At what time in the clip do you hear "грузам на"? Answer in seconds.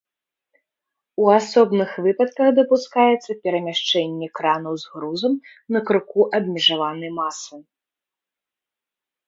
4.95-5.85